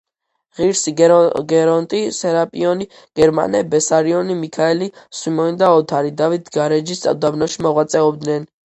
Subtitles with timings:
[0.59, 0.93] ღირსი
[1.49, 2.89] გერონტი, სერაპიონი,
[3.21, 8.55] გერმანე, ბესარიონი, მიქაელი, სვიმონი და ოთარი დავით-გარეჯის უდაბნოში მოღვაწეობდნენ.